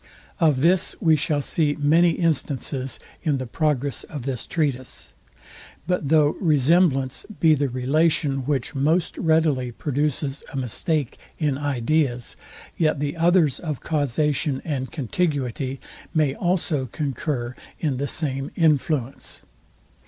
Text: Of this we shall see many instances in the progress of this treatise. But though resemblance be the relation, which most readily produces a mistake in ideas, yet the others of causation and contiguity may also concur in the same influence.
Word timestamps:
Of 0.39 0.61
this 0.61 0.95
we 0.99 1.15
shall 1.15 1.43
see 1.43 1.75
many 1.79 2.09
instances 2.13 2.99
in 3.21 3.37
the 3.37 3.45
progress 3.45 4.03
of 4.05 4.23
this 4.23 4.47
treatise. 4.47 5.13
But 5.85 6.09
though 6.09 6.29
resemblance 6.41 7.23
be 7.39 7.53
the 7.53 7.69
relation, 7.69 8.43
which 8.45 8.73
most 8.73 9.15
readily 9.19 9.71
produces 9.71 10.41
a 10.51 10.57
mistake 10.57 11.19
in 11.37 11.55
ideas, 11.55 12.35
yet 12.75 12.99
the 12.99 13.15
others 13.15 13.59
of 13.59 13.81
causation 13.81 14.59
and 14.65 14.91
contiguity 14.91 15.79
may 16.15 16.33
also 16.33 16.87
concur 16.87 17.53
in 17.79 17.97
the 17.97 18.07
same 18.07 18.49
influence. 18.55 19.43